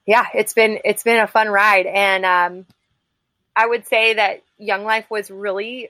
yeah, 0.06 0.28
it's 0.34 0.54
been 0.54 0.80
it's 0.86 1.04
been 1.04 1.20
a 1.20 1.28
fun 1.28 1.50
ride, 1.50 1.88
and 1.88 2.26
um, 2.26 2.66
I 3.56 3.68
would 3.68 3.86
say 3.86 4.14
that 4.14 4.44
Young 4.58 4.86
Life 4.86 5.08
was 5.10 5.30
really 5.30 5.90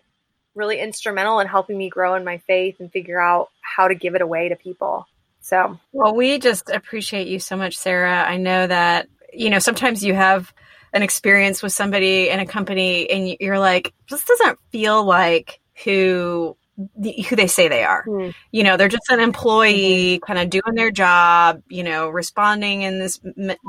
really 0.56 0.80
instrumental 0.80 1.40
in 1.40 1.48
helping 1.48 1.78
me 1.78 1.90
grow 1.90 2.16
in 2.16 2.24
my 2.24 2.38
faith 2.40 2.80
and 2.80 2.92
figure 2.92 3.20
out 3.20 3.50
how 3.62 3.88
to 3.88 3.96
give 3.96 4.16
it 4.16 4.22
away 4.22 4.50
to 4.50 4.56
people. 4.56 5.08
So, 5.42 5.80
well, 5.92 6.16
we 6.16 6.40
just 6.40 6.70
appreciate 6.70 7.28
you 7.28 7.40
so 7.40 7.56
much, 7.56 7.78
Sarah. 7.78 8.24
I 8.24 8.38
know 8.38 8.66
that 8.66 9.08
you 9.32 9.50
know 9.50 9.60
sometimes 9.60 10.04
you 10.04 10.14
have 10.16 10.52
an 10.94 11.04
experience 11.04 11.62
with 11.62 11.74
somebody 11.74 12.30
in 12.30 12.40
a 12.40 12.46
company 12.46 13.10
and 13.10 13.38
you're 13.40 13.60
like, 13.60 13.94
this 14.10 14.24
doesn't 14.24 14.58
feel 14.72 15.04
like 15.04 15.60
who 15.84 16.56
the, 16.98 17.22
who 17.24 17.36
they 17.36 17.48
say 17.48 17.68
they 17.68 17.84
are. 17.84 18.06
Mm. 18.06 18.34
You 18.52 18.64
know, 18.64 18.78
they're 18.78 18.88
just 18.88 19.10
an 19.10 19.20
employee, 19.20 20.18
mm-hmm. 20.18 20.26
kind 20.26 20.40
of 20.40 20.50
doing 20.50 20.76
their 20.76 20.92
job. 20.92 21.62
You 21.70 21.84
know, 21.84 22.10
responding 22.10 22.82
in 22.82 23.00
this 23.00 23.20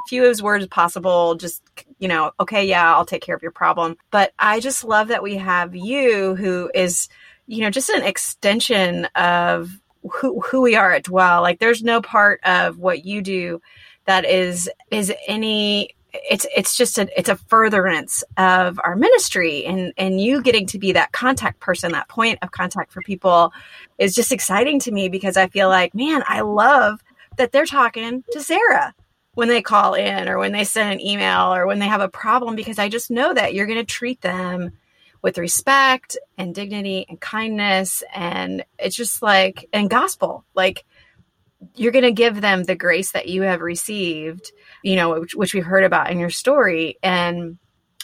few 0.09 0.29
as 0.29 0.43
words 0.43 0.67
possible. 0.67 1.35
Just 1.37 1.63
you 1.99 2.09
know, 2.09 2.33
okay, 2.41 2.65
yeah, 2.65 2.95
I'll 2.95 3.07
take 3.07 3.23
care 3.23 3.37
of 3.37 3.43
your 3.43 3.53
problem. 3.53 3.97
But 4.11 4.33
I 4.39 4.61
just 4.61 4.85
love 4.85 5.09
that 5.09 5.23
we 5.23 5.37
have 5.37 5.75
you, 5.75 6.35
who 6.35 6.71
is, 6.75 7.09
you 7.47 7.63
know, 7.63 7.71
just 7.71 7.91
an 7.91 8.03
extension 8.03 9.07
of 9.15 9.71
who 10.03 10.41
who 10.41 10.61
we 10.63 10.77
are 10.77 10.93
at 10.93 11.05
Dwell. 11.05 11.43
Like, 11.43 11.61
there's 11.61 11.83
no 11.83 12.01
part 12.01 12.41
of 12.45 12.79
what 12.79 13.05
you 13.05 13.23
do 13.23 13.61
that 14.07 14.25
is 14.25 14.71
is 14.91 15.13
any 15.27 15.96
it's 16.13 16.47
it's 16.57 16.77
just 16.77 16.99
a 16.99 17.09
it's 17.19 17.29
a 17.29 17.37
furtherance 17.37 18.25
of 18.37 18.81
our 18.83 18.97
ministry 18.97 19.65
and 19.65 19.93
and 19.97 20.21
you 20.21 20.43
getting 20.43 20.67
to 20.67 20.79
be 20.79 20.93
that 20.93 21.13
contact 21.13 21.61
person 21.61 21.93
that 21.93 22.09
point 22.09 22.39
of 22.43 22.51
contact 22.51 22.93
for 22.93 23.03
people 23.03 23.53
is 23.99 24.15
just 24.15 24.33
exciting 24.33 24.79
to 24.81 24.93
me 24.93 25.09
because 25.09 25.37
i 25.37 25.47
feel 25.49 25.69
like 25.69 25.95
man 25.95 26.23
i 26.27 26.41
love 26.41 27.03
that 27.37 27.53
they're 27.53 27.67
talking 27.67 28.25
to 28.33 28.41
sarah 28.41 28.95
when 29.35 29.49
they 29.49 29.61
call 29.61 29.95
in 29.95 30.29
or 30.29 30.39
when 30.39 30.53
they 30.53 30.65
send 30.65 30.93
an 30.93 31.01
email 31.01 31.55
or 31.55 31.67
when 31.67 31.79
they 31.79 31.89
have 31.89 32.01
a 32.01 32.09
problem 32.09 32.57
because 32.57 32.79
i 32.79 32.89
just 32.89 33.11
know 33.11 33.35
that 33.35 33.53
you're 33.53 33.67
going 33.67 33.79
to 33.79 33.85
treat 33.85 34.21
them 34.23 34.73
with 35.23 35.39
respect 35.39 36.17
and 36.39 36.55
dignity 36.55 37.05
and 37.09 37.21
kindness 37.21 38.05
and 38.15 38.65
it's 38.79 38.95
just 38.95 39.23
like 39.23 39.69
and 39.73 39.91
gospel. 39.91 40.45
Like 40.55 40.85
you're 41.75 41.93
going 41.93 42.05
to 42.05 42.13
give 42.13 42.41
them 42.41 42.65
the 42.65 42.75
grace 42.75 43.13
that 43.13 43.29
you 43.29 43.43
have 43.43 43.61
received, 43.61 44.53
you 44.83 44.97
know, 44.97 45.21
which, 45.21 45.35
which 45.35 45.55
we 45.55 45.61
heard 45.61 45.85
about 45.85 46.11
in 46.11 46.19
your 46.19 46.31
story. 46.31 46.99
And 47.03 47.59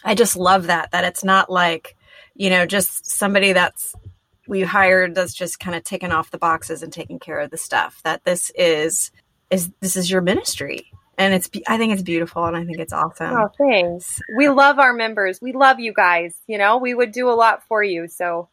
I 0.04 0.14
just 0.14 0.37
love 0.37 0.66
that, 0.66 0.90
that 0.92 1.04
it's 1.04 1.25
not 1.25 1.50
like, 1.50 1.97
you 2.35 2.50
know, 2.50 2.66
just 2.66 3.07
somebody 3.07 3.52
that's 3.52 3.95
we 4.49 4.62
hired 4.62 5.14
that's 5.14 5.35
just 5.35 5.61
kind 5.61 5.76
of 5.76 5.85
taking 5.85 6.12
off 6.12 6.31
the 6.31 6.38
boxes 6.38 6.83
and 6.83 6.92
taking 6.92 7.19
care 7.19 7.38
of 7.40 7.50
the 7.50 7.57
stuff 7.57 8.00
that 8.04 8.25
this 8.25 8.50
is 8.57 9.11
is 9.50 9.71
this 9.81 9.97
is 9.97 10.11
your 10.11 10.21
ministry. 10.21 10.90
And 11.19 11.35
it's 11.35 11.49
i 11.69 11.78
think 11.78 11.92
it's 11.92 12.02
beautiful 12.02 12.45
and 12.47 12.57
i 12.57 12.64
think 12.64 12.78
it's 12.78 12.92
awesome. 12.92 13.37
Oh 13.37 13.49
thanks. 13.59 14.21
We 14.37 14.49
love 14.49 14.78
our 14.78 14.92
members. 14.92 15.40
We 15.40 15.52
love 15.52 15.78
you 15.78 15.92
guys 15.92 16.35
you 16.47 16.59
know? 16.59 16.78
We 16.78 16.95
would 16.95 17.12
do 17.12 17.31
a 17.31 17.33
lot 17.33 17.62
for 17.69 17.83
you. 17.83 18.09
So 18.09 18.49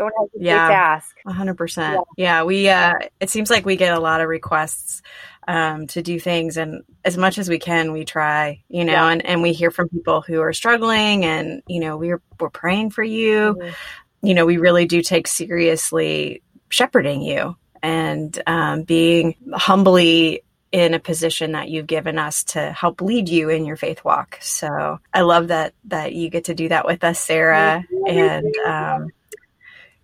don't 0.00 0.12
hesitate 0.18 0.44
yeah, 0.44 0.68
to 0.68 0.74
ask. 0.74 1.16
100%. 1.26 1.76
Yeah. 1.76 2.00
yeah, 2.16 2.42
we, 2.44 2.68
uh, 2.68 2.94
it 3.20 3.30
seems 3.30 3.50
like 3.50 3.64
we 3.64 3.76
get 3.76 3.96
a 3.96 4.00
lot 4.00 4.20
of 4.20 4.28
requests 4.28 5.02
um, 5.46 5.86
to 5.88 6.02
do 6.02 6.18
things. 6.18 6.56
And 6.56 6.82
as 7.04 7.16
much 7.16 7.38
as 7.38 7.48
we 7.48 7.58
can, 7.58 7.92
we 7.92 8.04
try, 8.04 8.62
you 8.68 8.84
know, 8.84 8.92
yeah. 8.92 9.08
and, 9.08 9.24
and 9.24 9.42
we 9.42 9.52
hear 9.52 9.70
from 9.70 9.88
people 9.88 10.22
who 10.22 10.40
are 10.40 10.52
struggling 10.52 11.24
and, 11.24 11.62
you 11.66 11.80
know, 11.80 11.96
we're, 11.96 12.22
we're 12.38 12.50
praying 12.50 12.90
for 12.90 13.02
you. 13.02 13.56
Mm-hmm. 13.58 14.26
You 14.26 14.34
know, 14.34 14.46
we 14.46 14.58
really 14.58 14.86
do 14.86 15.02
take 15.02 15.26
seriously 15.26 16.42
shepherding 16.68 17.22
you 17.22 17.56
and 17.82 18.42
um, 18.46 18.82
being 18.82 19.34
humbly 19.52 20.42
in 20.72 20.94
a 20.94 21.00
position 21.00 21.52
that 21.52 21.68
you've 21.68 21.86
given 21.86 22.18
us 22.18 22.44
to 22.44 22.70
help 22.72 23.00
lead 23.00 23.28
you 23.28 23.48
in 23.48 23.64
your 23.64 23.76
faith 23.76 24.04
walk. 24.04 24.38
So 24.40 25.00
I 25.12 25.22
love 25.22 25.48
that 25.48 25.74
that 25.84 26.14
you 26.14 26.30
get 26.30 26.44
to 26.44 26.54
do 26.54 26.68
that 26.68 26.86
with 26.86 27.02
us, 27.02 27.18
Sarah. 27.18 27.84
And 28.06 28.56
um, 28.58 29.08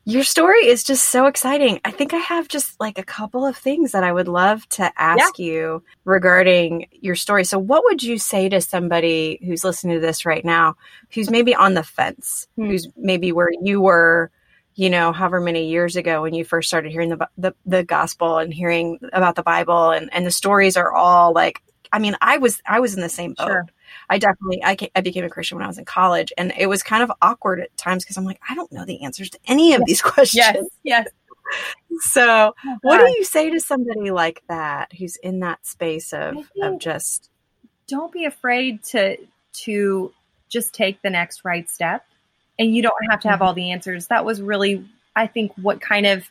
your 0.09 0.23
story 0.23 0.69
is 0.69 0.85
just 0.85 1.11
so 1.11 1.27
exciting. 1.27 1.81
I 1.85 1.91
think 1.91 2.15
I 2.15 2.19
have 2.19 2.47
just 2.47 2.79
like 2.79 2.97
a 2.97 3.03
couple 3.03 3.45
of 3.45 3.57
things 3.57 3.91
that 3.91 4.05
I 4.05 4.13
would 4.13 4.29
love 4.29 4.67
to 4.71 4.93
ask 4.97 5.37
yeah. 5.37 5.45
you 5.45 5.83
regarding 6.05 6.87
your 6.93 7.17
story. 7.17 7.43
So, 7.43 7.59
what 7.59 7.83
would 7.83 8.05
you 8.05 8.17
say 8.17 8.49
to 8.49 8.61
somebody 8.61 9.41
who's 9.45 9.65
listening 9.65 9.97
to 9.97 10.01
this 10.01 10.25
right 10.25 10.45
now, 10.45 10.77
who's 11.11 11.29
maybe 11.29 11.57
on 11.57 11.75
the 11.75 11.83
fence, 11.83 12.47
hmm. 12.55 12.67
who's 12.67 12.87
maybe 12.97 13.33
where 13.33 13.51
you 13.61 13.81
were, 13.81 14.31
you 14.77 14.91
know, 14.91 15.11
however 15.11 15.41
many 15.41 15.69
years 15.69 15.97
ago 15.97 16.23
when 16.23 16.35
you 16.35 16.45
first 16.45 16.69
started 16.69 16.93
hearing 16.93 17.09
the, 17.09 17.29
the, 17.37 17.53
the 17.67 17.83
gospel 17.83 18.39
and 18.39 18.55
hearing 18.55 19.01
about 19.13 19.35
the 19.35 19.43
Bible, 19.43 19.91
and, 19.91 20.09
and 20.15 20.25
the 20.25 20.31
stories 20.31 20.77
are 20.77 20.93
all 20.93 21.33
like, 21.33 21.61
I 21.93 21.99
mean, 21.99 22.17
I 22.21 22.39
was 22.39 22.63
I 22.65 22.79
was 22.79 22.95
in 22.95 23.01
the 23.01 23.09
same 23.09 23.33
boat. 23.33 23.49
Sure. 23.49 23.67
I 24.09 24.19
definitely 24.19 24.63
I, 24.65 24.77
I 24.95 25.01
became 25.01 25.25
a 25.25 25.31
Christian 25.31 25.57
when 25.57 25.65
I 25.65 25.69
was 25.69 25.79
in 25.79 25.85
college, 25.85 26.33
and 26.37 26.53
it 26.57 26.67
was 26.67 26.83
kind 26.83 27.03
of 27.03 27.13
awkward 27.23 27.61
at 27.61 27.77
times 27.77 28.05
because 28.05 28.17
I'm 28.17 28.25
like, 28.25 28.41
I 28.49 28.55
don't 28.55 28.71
know 28.73 28.85
the 28.85 29.03
answers 29.03 29.31
to 29.31 29.39
any 29.47 29.75
of 29.75 29.83
these 29.85 30.03
questions. 30.03 30.45
Yes, 30.45 30.67
yes. 30.83 31.09
So, 32.01 32.55
oh, 32.67 32.79
what 32.83 32.99
do 32.99 33.13
you 33.17 33.25
say 33.25 33.51
to 33.51 33.61
somebody 33.61 34.11
like 34.11 34.43
that 34.49 34.93
who's 34.93 35.17
in 35.17 35.41
that 35.41 35.65
space 35.67 36.13
of 36.13 36.37
of 36.61 36.79
just 36.79 37.31
don't 37.87 38.13
be 38.13 38.25
afraid 38.25 38.83
to 38.85 39.17
to 39.53 40.13
just 40.49 40.75
take 40.75 41.03
the 41.03 41.11
next 41.11 41.45
right 41.45 41.69
step, 41.69 42.05
and 42.59 42.75
you 42.75 42.83
don't 42.83 42.95
have 43.11 43.21
to 43.21 43.29
have 43.29 43.39
mm-hmm. 43.39 43.47
all 43.47 43.55
the 43.55 43.73
answers. 43.73 44.09
That 44.09 44.25
was 44.25 44.43
really, 44.43 44.85
I 45.15 45.27
think, 45.27 45.53
what 45.57 45.81
kind 45.81 46.07
of 46.07 46.29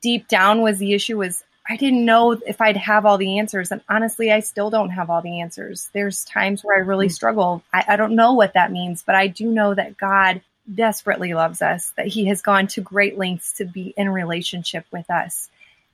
deep 0.00 0.28
down 0.28 0.60
was 0.60 0.78
the 0.78 0.92
issue 0.92 1.18
was 1.18 1.42
I 1.68 1.76
didn't 1.76 2.04
know 2.04 2.32
if 2.32 2.60
I'd 2.60 2.76
have 2.76 3.06
all 3.06 3.16
the 3.16 3.38
answers. 3.38 3.72
And 3.72 3.80
honestly, 3.88 4.30
I 4.30 4.40
still 4.40 4.70
don't 4.70 4.90
have 4.90 5.08
all 5.08 5.22
the 5.22 5.40
answers. 5.40 5.88
There's 5.92 6.24
times 6.24 6.62
where 6.62 6.76
I 6.76 6.80
really 6.80 7.08
mm. 7.08 7.12
struggle. 7.12 7.62
I, 7.72 7.84
I, 7.88 7.96
don't 7.96 8.16
know 8.16 8.34
what 8.34 8.52
that 8.52 8.70
means, 8.70 9.02
but 9.02 9.14
I 9.14 9.28
do 9.28 9.50
know 9.50 9.74
that 9.74 9.96
God 9.96 10.42
desperately 10.72 11.32
loves 11.32 11.62
us, 11.62 11.92
that 11.96 12.06
He 12.06 12.26
has 12.26 12.42
gone 12.42 12.66
to 12.68 12.80
great 12.82 13.16
lengths 13.16 13.54
to 13.54 13.64
be 13.64 13.94
in 13.96 14.10
relationship 14.10 14.84
with 14.90 15.10
us. 15.10 15.48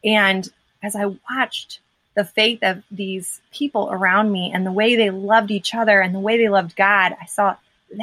And 0.04 0.48
as 0.82 0.96
I 0.96 1.06
watched 1.06 1.80
the 2.14 2.24
faith 2.24 2.60
of 2.62 2.82
these 2.90 3.40
people 3.52 3.90
around 3.92 4.32
me 4.32 4.50
and 4.52 4.66
the 4.66 4.72
way 4.72 4.96
they 4.96 5.10
loved 5.10 5.52
each 5.52 5.74
other 5.74 6.00
and 6.00 6.14
the 6.14 6.20
way 6.20 6.36
they 6.36 6.48
loved 6.48 6.74
God, 6.74 7.16
I 7.20 7.26
saw 7.26 7.56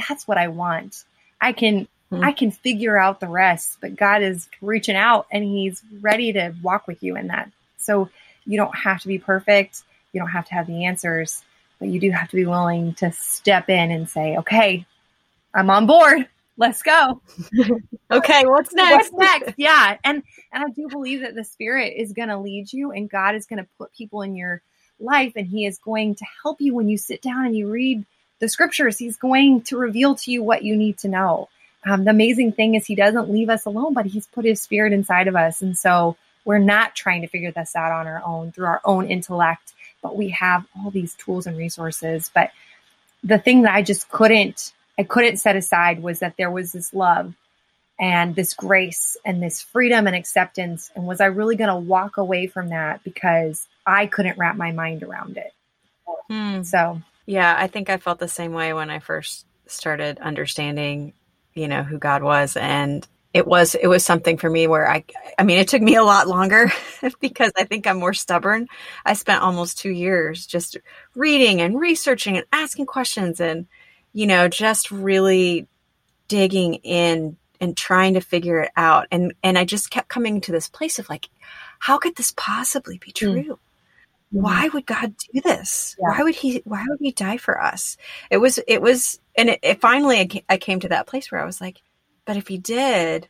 that's 0.07 0.27
what 0.27 0.38
I 0.38 0.47
want. 0.47 1.03
I 1.41 1.51
can 1.51 1.88
Hmm. 2.09 2.24
I 2.24 2.31
can 2.31 2.51
figure 2.51 2.97
out 2.97 3.19
the 3.19 3.27
rest, 3.27 3.77
but 3.81 3.95
God 3.95 4.21
is 4.21 4.47
reaching 4.62 4.95
out 4.95 5.27
and 5.31 5.43
He's 5.43 5.81
ready 6.00 6.33
to 6.33 6.53
walk 6.62 6.88
with 6.88 7.03
you 7.03 7.17
in 7.17 7.27
that. 7.27 7.51
So 7.77 8.10
you 8.46 8.57
don't 8.57 8.75
have 8.75 9.01
to 9.01 9.07
be 9.07 9.17
perfect. 9.17 9.84
You 10.13 10.22
don't 10.22 10.29
have 10.29 10.46
to 10.48 10.53
have 10.53 10.67
the 10.67 10.86
answers, 10.86 11.43
but 11.79 11.89
you 11.89 12.00
do 12.00 12.12
have 12.12 12.29
to 12.29 12.36
be 12.36 12.46
willing 12.46 12.93
to 12.96 13.12
step 13.12 13.69
in 13.69 13.91
and 13.91 14.10
say, 14.10 14.38
okay, 14.38 14.86
I'm 15.53 15.69
on 15.69 15.86
board. 15.86 16.27
Let's 16.57 16.81
go. 16.81 17.22
okay, 18.12 18.43
what's 18.46 18.74
next? 18.74 19.12
What's 19.12 19.13
next? 19.13 19.53
Yeah. 19.57 19.98
And 20.03 20.24
and 20.51 20.63
I 20.63 20.69
do 20.69 20.88
believe 20.89 21.22
that 21.22 21.36
the 21.36 21.43
spirit 21.43 21.93
is 21.96 22.13
going 22.13 22.29
to 22.29 22.39
lead 22.39 22.74
you 22.74 22.91
and 22.91 23.10
God 23.10 23.36
is 23.36 23.46
going 23.46 23.63
to 23.63 23.69
put 23.77 23.93
people 23.93 24.24
in 24.24 24.36
your 24.36 24.62
life 25.00 25.34
and 25.36 25.46
he 25.46 25.65
is 25.65 25.77
going 25.77 26.15
to 26.15 26.25
help 26.41 26.60
you 26.60 26.74
when 26.74 26.89
you 26.89 26.98
sit 26.98 27.22
down 27.22 27.46
and 27.46 27.55
you 27.55 27.69
read 27.69 28.05
the 28.39 28.50
scriptures. 28.50 28.98
He's 28.98 29.17
going 29.17 29.62
to 29.63 29.77
reveal 29.77 30.15
to 30.15 30.31
you 30.31 30.41
what 30.41 30.63
you 30.63 30.75
need 30.75 30.98
to 31.00 31.07
know. 31.07 31.50
Um, 31.86 32.05
the 32.05 32.12
amazing 32.12 32.53
thing 32.53 32.75
is 32.75 32.86
he 32.86 32.96
doesn't 32.96 33.29
leave 33.29 33.50
us 33.50 33.65
alone, 33.65 33.93
but 33.93 34.07
he's 34.07 34.27
put 34.27 34.46
his 34.46 34.62
spirit 34.62 34.93
inside 34.93 35.27
of 35.27 35.36
us. 35.36 35.62
And 35.62 35.77
so 35.77 36.17
we're 36.48 36.60
not 36.60 36.96
trying 36.96 37.22
to 37.22 37.27
figure 37.27 37.51
this 37.51 37.75
out 37.75 37.92
on 37.92 38.08
our 38.08 38.24
own 38.25 38.54
through 38.54 38.68
our 38.68 38.80
own 38.86 39.06
intellect, 39.12 39.74
but 40.01 40.16
we 40.16 40.30
have 40.30 40.66
all 40.77 40.89
these 40.89 41.13
tools 41.16 41.46
and 41.46 41.58
resources. 41.58 42.32
But 42.34 42.51
the 43.22 43.38
thing 43.38 43.63
that 43.63 43.75
I 43.75 43.82
just 43.82 44.10
couldn't, 44.10 44.72
I 44.98 45.04
couldn't 45.04 45.38
set 45.38 45.58
aside 45.58 46.01
was 46.01 46.20
that 46.20 46.38
there 46.38 46.50
was 46.50 46.72
this 46.72 46.94
love 46.94 47.34
and 48.00 48.34
this 48.34 48.54
grace 48.54 49.18
and 49.25 49.44
this 49.44 49.62
freedom 49.62 50.08
and 50.08 50.16
acceptance. 50.16 50.89
And 50.96 51.06
was 51.06 51.20
I 51.20 51.25
really 51.25 51.58
going 51.58 51.70
to 51.70 51.75
walk 51.75 52.16
away 52.16 52.48
from 52.48 52.70
that 52.70 53.04
because 53.04 53.68
I 53.86 54.06
couldn't 54.06 54.38
wrap 54.38 54.56
my 54.56 54.72
mind 54.72 55.04
around 55.04 55.36
it? 55.36 55.54
Hmm. 56.30 56.63
So, 56.63 57.01
yeah, 57.25 57.58
I 57.60 57.68
think 57.68 57.89
I 57.89 57.98
felt 57.98 58.20
the 58.20 58.30
same 58.30 58.54
way 58.54 58.72
when 58.72 58.89
I 58.89 59.00
first 59.00 59.46
started 59.66 60.18
understanding, 60.20 61.12
you 61.56 61.68
know, 61.68 61.84
who 61.84 61.98
God 61.98 62.24
was. 62.24 62.56
And 62.56 63.06
it 63.34 63.46
was 63.46 63.75
it 63.75 63.88
was 63.88 64.05
something 64.05 64.38
for 64.38 64.50
me 64.50 64.67
where 64.67 64.89
I 64.89 65.03
I 65.38 65.43
mean 65.43 65.60
it 65.60 65.67
took 65.67 65.81
me 65.81 65.96
a 65.96 66.03
lot 66.03 66.27
longer 66.27 66.72
because 67.19 67.51
I 67.57 67.65
think 67.65 67.86
I'm 67.86 68.00
more 68.00 68.13
stubborn. 68.13 68.67
I 69.05 69.13
spent 69.13 69.43
almost 69.43 69.79
2 69.79 69.89
years 69.89 70.46
just 70.46 70.77
reading 71.15 71.62
and 71.62 71.79
researching 71.79 72.38
and 72.38 72.46
asking 72.51 72.86
questions 72.86 73.39
and 73.39 73.67
you 74.13 74.27
know 74.27 74.48
just 74.48 74.91
really 74.91 75.67
digging 76.27 76.75
in 76.75 77.38
and 77.60 77.75
trying 77.75 78.13
to 78.13 78.22
figure 78.22 78.62
it 78.62 78.72
out 78.75 79.07
and 79.12 79.34
and 79.43 79.57
I 79.57 79.65
just 79.65 79.91
kept 79.91 80.10
coming 80.10 80.41
to 80.41 80.51
this 80.51 80.69
place 80.69 81.00
of 81.00 81.10
like 81.10 81.29
how 81.79 81.98
could 81.98 82.15
this 82.15 82.34
possibly 82.36 82.98
be 82.98 83.13
hmm. 83.17 83.34
true? 83.34 83.60
Mm. 84.34 84.41
Why 84.41 84.69
would 84.74 84.86
God 84.86 85.15
do 85.34 85.41
this? 85.41 85.96
Yeah. 86.00 86.10
Why 86.10 86.24
would 86.24 86.36
he 86.36 86.62
why 86.65 86.84
would 86.88 87.00
he 87.00 87.12
die 87.12 87.38
for 87.38 87.62
us? 87.62 87.98
It 88.29 88.38
was 88.38 88.60
it 88.67 88.81
was 88.81 89.19
and 89.38 89.50
it, 89.50 89.60
it 89.62 89.81
finally 89.81 90.43
I 90.50 90.57
came 90.57 90.79
to 90.81 90.89
that 90.89 91.07
place 91.07 91.31
where 91.31 91.41
I 91.41 91.46
was 91.46 91.62
like 91.62 91.81
but 92.27 92.36
if 92.36 92.48
he 92.50 92.57
did, 92.57 93.29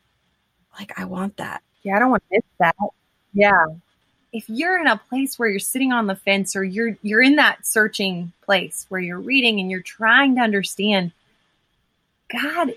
like, 0.77 1.00
I 1.00 1.06
want 1.06 1.38
that. 1.38 1.62
Yeah, 1.84 1.96
I 1.96 2.00
don't 2.00 2.10
want 2.10 2.24
to 2.24 2.36
miss 2.36 2.44
that. 2.60 2.75
Yeah. 3.32 3.68
If 4.34 4.50
you're 4.50 4.82
in 4.82 4.88
a 4.88 4.98
place 4.98 5.38
where 5.38 5.48
you're 5.48 5.60
sitting 5.60 5.94
on 5.94 6.08
the 6.08 6.16
fence 6.16 6.56
or 6.56 6.63
you're 6.63 6.98
you're 7.01 7.22
in 7.22 7.36
that 7.36 7.66
searching 7.66 8.34
place 8.44 8.86
where 8.89 9.00
you're 9.00 9.20
reading 9.20 9.60
and 9.60 9.72
you're 9.72 9.82
trying 9.82 10.36
to 10.36 10.42
understand, 10.42 11.12
God 12.30 12.74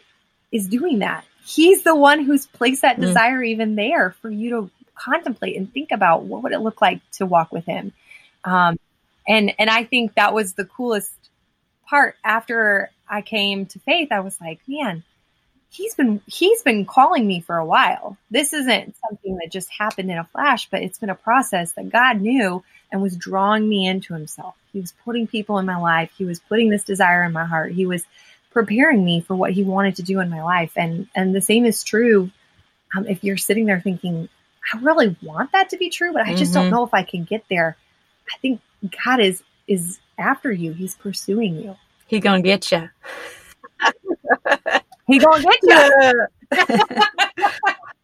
is 0.52 0.68
doing 0.68 1.00
that. 1.00 1.24
He's 1.44 1.82
the 1.82 1.96
one 1.96 2.22
who's 2.22 2.46
placed 2.46 2.82
that 2.82 2.98
mm. 2.98 3.00
desire 3.00 3.42
even 3.42 3.74
there 3.74 4.10
for 4.20 4.30
you 4.30 4.50
to 4.50 4.70
contemplate 4.94 5.56
and 5.56 5.72
think 5.72 5.90
about 5.90 6.24
what 6.24 6.42
would 6.42 6.52
it 6.52 6.60
look 6.60 6.80
like 6.82 7.00
to 7.12 7.26
walk 7.26 7.50
with 7.50 7.64
him. 7.64 7.92
Um, 8.44 8.78
and 9.26 9.54
and 9.58 9.70
I 9.70 9.84
think 9.84 10.14
that 10.14 10.34
was 10.34 10.52
the 10.52 10.66
coolest 10.66 11.12
part 11.88 12.16
after 12.22 12.90
I 13.08 13.22
came 13.22 13.66
to 13.66 13.78
faith. 13.80 14.12
I 14.12 14.20
was 14.20 14.38
like, 14.40 14.60
man, 14.68 15.02
he's 15.70 15.94
been 15.94 16.20
he's 16.26 16.62
been 16.62 16.84
calling 16.84 17.26
me 17.26 17.40
for 17.40 17.56
a 17.56 17.64
while. 17.64 18.16
This 18.30 18.52
isn't 18.52 18.96
something 19.08 19.36
that 19.36 19.50
just 19.50 19.70
happened 19.70 20.10
in 20.10 20.18
a 20.18 20.24
flash, 20.24 20.68
but 20.68 20.82
it's 20.82 20.98
been 20.98 21.10
a 21.10 21.14
process 21.14 21.72
that 21.72 21.90
God 21.90 22.20
knew 22.20 22.62
and 22.92 23.00
was 23.00 23.16
drawing 23.16 23.68
me 23.68 23.86
into 23.86 24.12
himself. 24.12 24.56
He 24.72 24.80
was 24.80 24.92
putting 25.04 25.26
people 25.26 25.58
in 25.58 25.66
my 25.66 25.76
life. 25.76 26.10
He 26.18 26.24
was 26.24 26.40
putting 26.40 26.70
this 26.70 26.84
desire 26.84 27.22
in 27.22 27.32
my 27.32 27.44
heart. 27.44 27.72
He 27.72 27.86
was 27.86 28.04
preparing 28.50 29.04
me 29.04 29.20
for 29.20 29.36
what 29.36 29.52
he 29.52 29.62
wanted 29.62 29.96
to 29.96 30.02
do 30.02 30.18
in 30.20 30.28
my 30.28 30.42
life. 30.42 30.72
And 30.76 31.08
and 31.14 31.34
the 31.34 31.40
same 31.40 31.64
is 31.64 31.84
true 31.84 32.30
um, 32.96 33.06
if 33.06 33.22
you're 33.22 33.36
sitting 33.36 33.66
there 33.66 33.80
thinking, 33.80 34.28
I 34.74 34.78
really 34.78 35.16
want 35.22 35.52
that 35.52 35.70
to 35.70 35.76
be 35.76 35.90
true, 35.90 36.12
but 36.12 36.22
I 36.22 36.34
just 36.34 36.52
mm-hmm. 36.52 36.62
don't 36.62 36.70
know 36.70 36.84
if 36.84 36.92
I 36.92 37.04
can 37.04 37.24
get 37.24 37.44
there. 37.48 37.76
I 38.32 38.38
think 38.38 38.60
God 39.04 39.20
is 39.20 39.42
is 39.68 40.00
after 40.18 40.50
you. 40.52 40.72
He's 40.72 40.96
pursuing 40.96 41.56
you. 41.56 41.76
He 42.06 42.18
gonna 42.18 42.42
get 42.42 42.70
you. 42.72 42.88
he 45.10 45.18
gonna 45.18 45.42
get 45.42 45.58
you. 45.62 47.46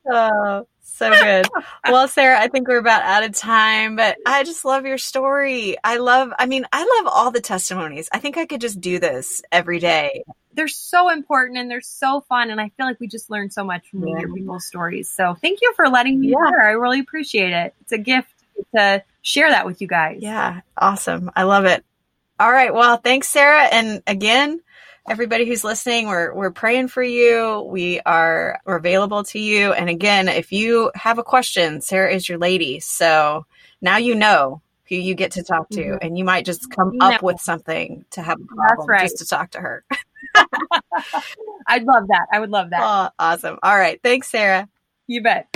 oh, 0.11 0.67
so 0.97 1.11
good. 1.11 1.47
Well, 1.89 2.09
Sarah, 2.09 2.41
I 2.41 2.49
think 2.49 2.69
we're 2.69 2.79
about 2.79 3.03
out 3.03 3.23
of 3.23 3.33
time, 3.33 3.97
but 3.97 4.17
I 4.27 4.45
just 4.45 4.65
love 4.65 4.87
your 4.87 4.99
story. 4.99 5.77
I 5.85 5.99
love, 5.99 6.33
I 6.39 6.47
mean, 6.47 6.67
I 6.73 6.81
love 6.81 7.13
all 7.13 7.31
the 7.31 7.41
testimonies. 7.41 8.09
I 8.13 8.19
think 8.19 8.39
I 8.39 8.47
could 8.47 8.61
just 8.61 8.81
do 8.81 8.99
this 8.99 9.43
every 9.53 9.79
day. 9.79 10.25
They're 10.55 10.69
so 10.69 11.11
important 11.11 11.59
and 11.59 11.71
they're 11.71 11.83
so 11.83 12.23
fun. 12.23 12.51
And 12.51 12.61
I 12.61 12.71
feel 12.71 12.87
like 12.87 12.99
we 12.99 13.09
just 13.09 13.31
learn 13.31 13.51
so 13.51 13.63
much 13.63 13.91
from 13.91 14.09
yeah. 14.09 14.23
people's 14.35 14.65
stories. 14.65 15.11
So 15.11 15.35
thank 15.35 15.61
you 15.61 15.75
for 15.75 15.89
letting 15.89 16.19
me 16.19 16.29
yeah. 16.29 16.49
share. 16.49 16.67
I 16.67 16.73
really 16.73 17.01
appreciate 17.01 17.53
it. 17.53 17.75
It's 17.83 17.93
a 17.93 17.99
gift 17.99 18.33
to 18.75 19.05
share 19.21 19.51
that 19.51 19.67
with 19.67 19.83
you 19.83 19.89
guys. 19.89 20.19
Yeah. 20.21 20.63
Awesome. 20.79 21.31
I 21.37 21.43
love 21.43 21.67
it. 21.67 21.85
All 22.41 22.51
right. 22.51 22.73
Well, 22.73 22.97
thanks, 22.97 23.29
Sarah. 23.29 23.65
And 23.65 24.03
again, 24.07 24.61
everybody 25.09 25.47
who's 25.47 25.65
listening, 25.65 26.09
we're 26.09 26.35
we're 26.35 26.51
praying 26.51 26.89
for 26.89 27.03
you. 27.03 27.67
We 27.69 28.01
are 28.01 28.61
we're 28.65 28.77
available 28.77 29.25
to 29.25 29.39
you. 29.39 29.73
And 29.73 29.89
again, 29.89 30.29
if 30.29 30.53
you 30.53 30.91
have 30.95 31.19
a 31.19 31.23
question, 31.23 31.81
Sarah 31.81 32.13
is 32.13 32.29
your 32.29 32.39
lady. 32.39 32.81
So 32.81 33.47
now 33.81 33.97
you 33.97 34.15
know 34.15 34.63
who 34.89 34.97
you 34.97 35.15
get 35.15 35.33
to 35.33 35.43
talk 35.43 35.69
to, 35.71 35.81
mm-hmm. 35.81 35.99
and 36.01 36.17
you 36.17 36.25
might 36.25 36.45
just 36.45 36.71
come 36.71 36.93
you 36.95 37.01
up 37.01 37.23
know. 37.23 37.27
with 37.27 37.41
something 37.41 38.05
to 38.11 38.23
have 38.23 38.41
a 38.41 38.45
problem 38.45 38.89
right. 38.89 39.03
just 39.03 39.19
to 39.19 39.27
talk 39.27 39.51
to 39.53 39.61
her. 39.61 39.85
I'd 41.67 41.85
love 41.85 42.09
that. 42.09 42.27
I 42.33 42.41
would 42.41 42.51
love 42.51 42.71
that. 42.71 42.81
Oh, 42.83 43.11
awesome. 43.19 43.59
All 43.63 43.77
right. 43.77 44.01
Thanks, 44.03 44.29
Sarah. 44.29 44.69
You 45.07 45.23
bet. 45.23 45.49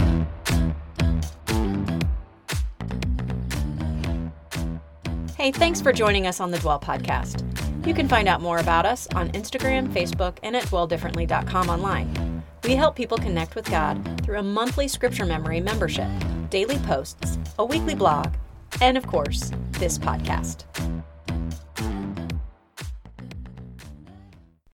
Hey, 5.37 5.53
thanks 5.53 5.81
for 5.81 5.93
joining 5.93 6.27
us 6.27 6.39
on 6.39 6.51
the 6.51 6.59
Dwell 6.59 6.81
podcast. 6.81 7.60
You 7.85 7.95
can 7.95 8.09
find 8.09 8.29
out 8.29 8.43
more 8.43 8.59
about 8.59 8.85
us 8.85 9.09
on 9.15 9.31
Instagram, 9.31 9.89
Facebook, 9.93 10.37
and 10.43 10.55
at 10.55 10.65
dwelldifferently.com 10.65 11.69
online. 11.69 12.43
We 12.65 12.75
help 12.75 12.95
people 12.95 13.17
connect 13.17 13.55
with 13.55 13.71
God 13.71 14.23
through 14.23 14.39
a 14.39 14.43
monthly 14.43 14.87
scripture 14.87 15.25
memory 15.25 15.61
membership, 15.61 16.09
daily 16.51 16.79
posts, 16.79 17.39
a 17.59 17.65
weekly 17.65 17.95
blog, 17.95 18.35
and 18.81 18.99
of 18.99 19.07
course, 19.07 19.51
this 19.73 19.99
podcast. 19.99 20.65